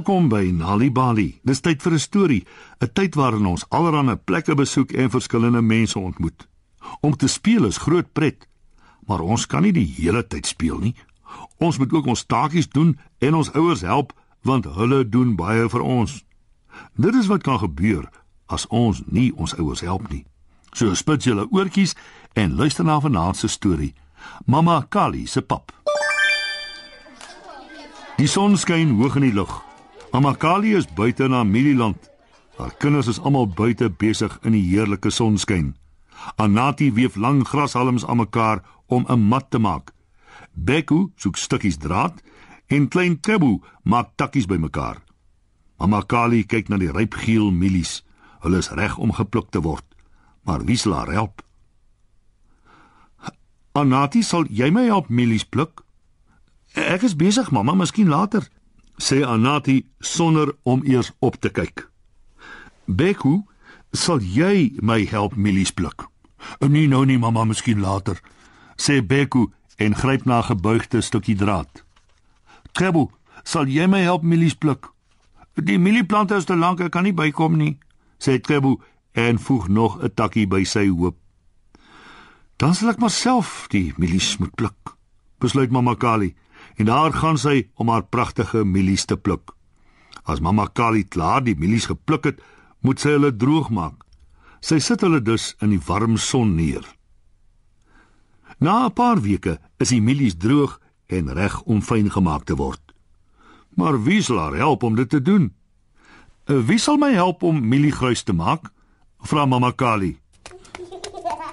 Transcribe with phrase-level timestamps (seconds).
[0.00, 1.26] Welkom by Nali Bali.
[1.44, 2.46] Dis tyd vir 'n storie,
[2.80, 6.48] 'n tyd waarin ons allerlei plekke besoek en verskillende mense ontmoet.
[7.00, 8.48] Om te speel is groot pret,
[9.06, 10.94] maar ons kan nie die hele tyd speel nie.
[11.58, 15.80] Ons moet ook ons taakies doen en ons ouers help want hulle doen baie vir
[15.80, 16.24] ons.
[16.96, 18.08] Dit is wat kan gebeur
[18.46, 20.24] as ons nie ons ouers help nie.
[20.72, 21.94] So spit julle oortjies
[22.32, 23.94] en luister na vanaand se storie.
[24.46, 25.72] Mamma Kali se pap.
[28.16, 29.69] Die son skyn hoog in die lug.
[30.10, 32.10] Amakali is buite na Mililand.
[32.58, 35.76] Haar kinders is almal buite besig in die heerlike sonskyn.
[36.36, 39.92] Anati weef lang grashalms aan mekaar om 'n mat te maak.
[40.52, 42.22] Beku soek stukkies draad
[42.66, 44.98] en klein Kebu maak takkies bymekaar.
[45.76, 48.04] Amakali kyk na die rypgeel mielies.
[48.40, 49.84] Hulle is reg om gepluk te word.
[50.42, 51.42] Maar wie sal haar help?
[53.72, 55.84] Anati, sal jy my help mielies pluk?
[56.74, 58.48] Ek is besig, mamma, miskien later,
[59.00, 61.88] sê Anati sonder om eers op te kyk.
[62.84, 63.40] Beku,
[63.92, 66.06] sal jy my help mielies pluk?
[66.60, 68.20] Nee, nou nie, mamma, miskien later,
[68.76, 69.48] sê Beku
[69.80, 71.84] en gryp na 'n gebuigde stukkie draad.
[72.72, 73.08] Kebu,
[73.44, 74.92] sal jy my help mielies pluk?
[75.54, 77.78] Die mielieplante is te lank, ek kan nie bykom nie,
[78.18, 78.78] sê Kebu
[79.12, 81.16] en voeg nog 'n takkie by sy hoop.
[82.56, 84.96] Dan sal ek maar self die mielies moet pluk,
[85.38, 86.34] besluit mamma Kali
[86.80, 89.52] en daar gaan sy om haar pragtige mielies te pluk.
[90.24, 92.38] As mamma Kali klaar die mielies gepluk het,
[92.80, 94.06] moet sy hulle droog maak.
[94.64, 96.84] Sy sit hulle dus in die warm son neer.
[98.58, 102.80] Na 'n paar weke is die mielies droog en reg om fyn gemaak te word.
[103.76, 105.52] Maar wie sal haar help om dit te doen?
[106.44, 108.72] Eh, wie sal my help om mieliegruis te maak?
[109.18, 110.18] Vra mamma Kali.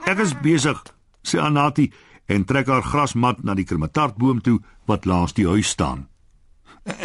[0.05, 0.83] Ek is besig,
[1.23, 1.91] sê Anati
[2.27, 6.07] en trek haar grasmat na die krematartboom toe wat langs die huis staan.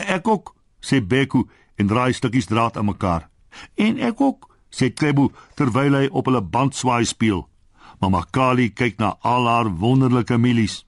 [0.06, 1.46] Ek ook, sê Beku
[1.78, 3.28] en draai stukkies draad aan mekaar.
[3.74, 7.46] En ek ook, sê Klebu terwyl hy op hulle band swaai speel.
[8.00, 10.84] Mamma Kali kyk na al haar wonderlike mielies.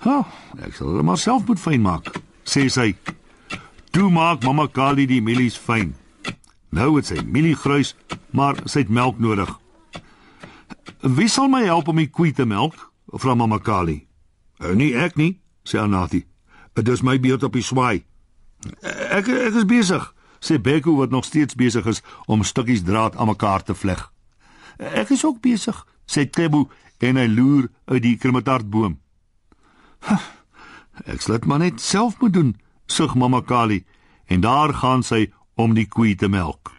[0.00, 0.24] "Ha,
[0.60, 2.96] ek sal hulle maar self moet fyn maak," sê sy.
[3.90, 5.94] "Toe maak mamma Kali die mielies fyn."
[6.70, 7.94] Nou het sy mieliegruis,
[8.30, 9.58] maar sy het melk nodig.
[11.00, 14.06] "Wie sal my help om die koei te melk?" Vra mamma Kali.
[14.58, 16.26] "Nou nie ek nie," sê Anati.
[16.72, 18.04] "Dit is my beurt op die swaai."
[19.10, 23.26] "Ek ek is besig," sê Beku wat nog steeds besig is om stukkies draad aan
[23.26, 24.12] mekaar te vleg.
[24.78, 29.00] "Ek is ook besig," sê Tebu en hy loer uit die krematartboom.
[31.04, 33.84] "Ek sal dit maar net self moet doen," sug mamma Kali
[34.26, 36.72] en daar gaan sy om die koei te melk.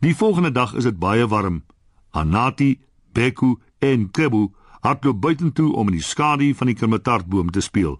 [0.00, 1.62] Die volgende dag is dit baie warm.
[2.14, 2.78] Anati,
[3.12, 4.48] Beku en Kebu
[4.80, 7.98] hardloop buitentoe om in die skadu van die krematartboom te speel.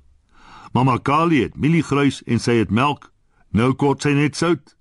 [0.74, 3.10] Mamma Kali het mieliegruis en sy het melk.
[3.50, 4.74] Nou kort sy net sout.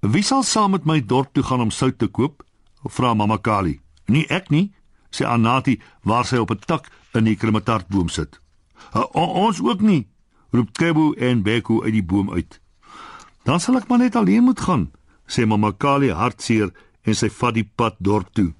[0.00, 2.44] Wie sal saam met my dorp toe gaan om sout te koop?
[2.88, 3.80] vra mamma Kali.
[4.06, 4.72] Nie ek nie,
[5.12, 8.40] sê Anati waar sy op 'n tak in die krematartboom sit.
[9.12, 10.08] Ons ook nie,
[10.50, 12.60] roep Kebu en Beku uit die boom uit.
[13.44, 14.92] Dan sal ek maar net alleen moet gaan,
[15.26, 16.72] sê mamma Kali hartseer
[17.08, 18.52] en sy vat die pad dorp toe.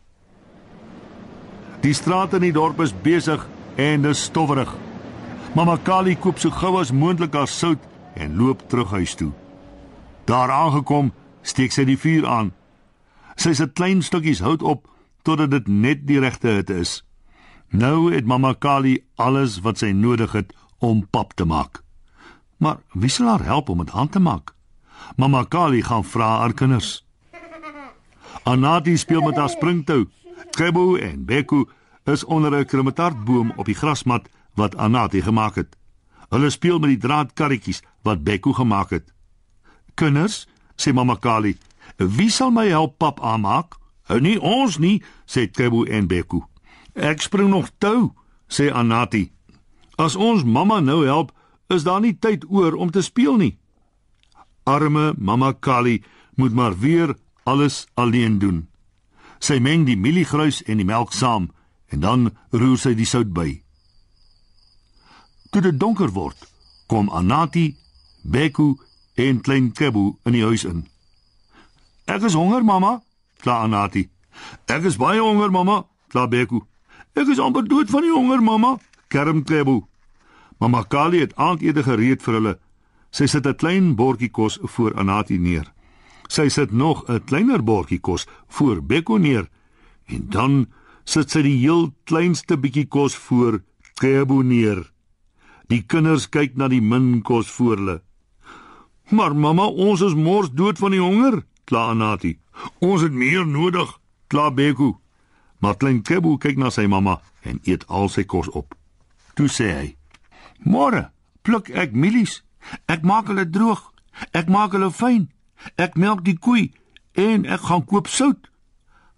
[1.84, 3.44] Die strate in die dorp is besig
[3.78, 4.70] en dis stowwerig.
[5.54, 7.84] Mamma Kali koop so gou as moontlik haar sout
[8.18, 9.30] en loop terug huis toe.
[10.26, 12.52] Daar aangekom, steek sy die vuur aan.
[13.38, 14.88] Sy sit klein stukkies hout op
[15.22, 17.02] totdat dit net die regte hitte is.
[17.70, 21.82] Nou het mamma Kali alles wat sy nodig het om pap te maak.
[22.58, 24.54] Maar wie sal haar help om dit aan te maak?
[25.16, 27.07] Mamma Kali gaan vra haar kinders.
[28.48, 30.06] Anati speel met haar springtou.
[30.50, 31.66] Kebu en Beku
[32.04, 35.76] is onder 'n krematartboom op die grasmat wat Anati gemaak het.
[36.28, 39.12] Hulle speel met die draadkarretjies wat Beku gemaak het.
[39.94, 41.58] "Kinders," sê Mamma Kali,
[41.96, 43.76] "wie sal my help pap aanmaak?"
[44.20, 46.42] "Nie ons nie," sê Kebu en Beku.
[46.92, 48.12] "Ek spring nog tou,"
[48.46, 49.32] sê Anati.
[49.94, 51.32] "As ons mamma nou help,
[51.66, 53.58] is daar nie tyd oor om te speel nie."
[54.64, 56.02] Arme Mamma Kali
[56.34, 57.16] moet maar weer
[57.48, 58.66] alles alleen doen.
[59.40, 61.48] Sy meng die mieliegruis en die melk saam
[61.88, 63.62] en dan roer sy die sout by.
[65.50, 66.36] Toe dit donker word,
[66.86, 67.72] kom Anati,
[68.22, 68.74] Beku
[69.16, 70.84] en klein Kebu in die huis in.
[72.04, 72.98] Ek is honger, mamma,
[73.40, 74.08] kla Anati.
[74.68, 76.60] Ek is baie honger, mamma, kla Beku.
[77.16, 78.76] Ek is amper dood van die honger, mamma,
[79.08, 79.80] kerm Kebu.
[80.60, 82.54] Mamma Kali het aandete gereed vir hulle.
[83.10, 85.72] Sy sit 'n klein bordjie kos voor Anati neer.
[86.28, 89.48] Sy sit nog 'n kleiner bordjie kos voor Bekko neer
[90.06, 90.66] en dan
[91.04, 93.62] sit sy die heel kleinste bietjie kos voor
[93.94, 94.92] Kebo neer.
[95.68, 98.02] Die kinders kyk na die min kos voor hulle.
[99.10, 102.38] Maar mamma, ons is mors dood van die honger, kla Anati.
[102.78, 104.96] Ons het meer nodig, kla Beku.
[105.58, 108.74] Maar klein Kebu kyk na sy mamma en eet al sy kos op.
[109.34, 109.96] Toe sê hy:
[110.64, 111.10] "Môre
[111.42, 112.42] pluk ek mielies.
[112.86, 113.80] Ek maak hulle droog.
[114.36, 115.30] Ek maak hulle fyn.
[115.76, 116.72] Ek melk die koei
[117.12, 118.50] en ek gaan koop sout.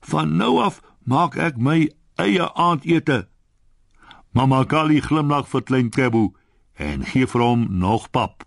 [0.00, 3.26] Van nou af maak ek my eie aandete."
[4.32, 6.30] Mamma Kali glimlag vir klein Kebu
[6.78, 8.44] en gee vir hom nog pap.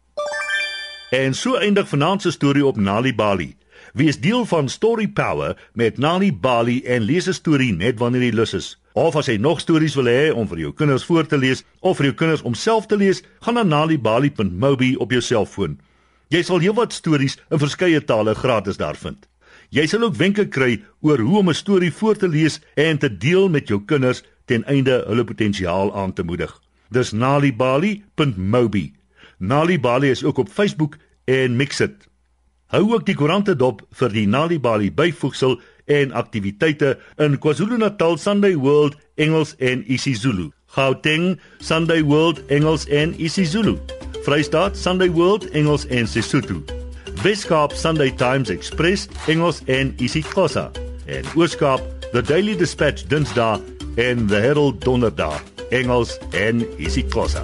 [1.12, 3.56] En so eindig vanaand se storie op Nali Bali.
[3.94, 8.32] Wees deel van Story Power met Nali Bali en lees 'n storie net wanneer jy
[8.32, 8.80] lus is.
[8.94, 11.98] Of as jy nog stories wil hê om vir jou kinders voor te lees of
[11.98, 15.80] vir jou kinders om self te lees, gaan na nalibali.mobi op jou selfoon.
[16.30, 19.28] Jy sal heelwat stories in verskeie tale gratis daar vind.
[19.74, 23.10] Jy sal ook wenke kry oor hoe om 'n storie voor te lees en te
[23.18, 26.62] deel met jou kinders ten einde hulle potensiaal aan te moedig.
[26.90, 28.94] Dis nalibali.mobi.
[29.38, 32.08] Nali Bali is ook op Facebook en Mixit.
[32.66, 38.56] Hou ook die koerante dop vir die Nali Bali byvoegsel en aktiwiteite in KwaZulu-Natal Sunday
[38.56, 40.52] World Engels en isiZulu.
[40.76, 43.78] Gauteng Sunday World Engels en isiZulu.
[44.24, 46.64] Vrystaat Sunday World Engels en Sesotho.
[47.24, 50.72] Weskaap Sunday Times Express Engels en isiXhosa.
[51.06, 51.82] En Ooskaap
[52.12, 53.60] The Daily Dispatch Dinsdae
[53.96, 55.40] en The Herald Donderdae
[55.70, 57.44] Engels en isiXhosa.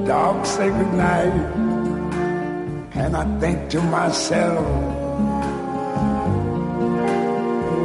[0.00, 1.32] the dark sacred night,
[2.94, 4.66] and I think to myself,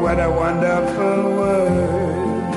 [0.01, 2.53] what a wonderful world.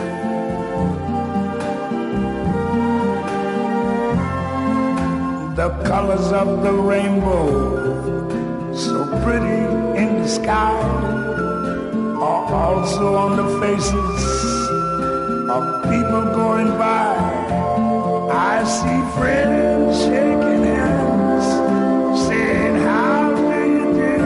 [5.57, 7.49] The colors of the rainbow,
[8.75, 9.63] so pretty
[10.03, 10.81] in the sky
[12.21, 14.23] are also on the faces
[15.51, 17.88] of people going by.
[18.59, 21.47] I see friends shaking hands,
[22.27, 24.19] saying, How do you do?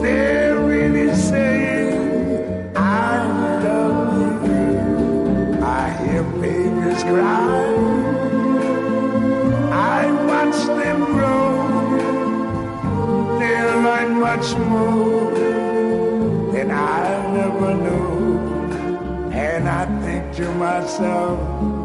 [0.00, 3.26] They're really saying, I
[3.64, 5.64] love you.
[5.64, 7.42] I hear babies cry.
[9.72, 11.50] I watch them grow.
[13.40, 15.32] They learn much more
[16.52, 18.38] than I never knew.
[19.32, 21.81] And I think to myself,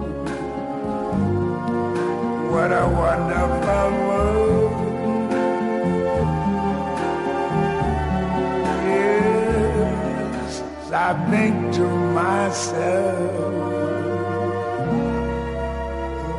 [11.09, 13.31] I think to myself,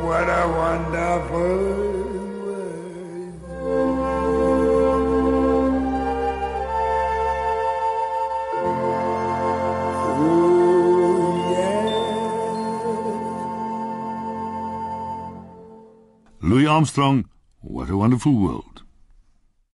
[0.03, 1.89] what a wonderful.
[16.43, 17.27] Louis Armstrong,
[17.61, 18.68] what a wonderful world.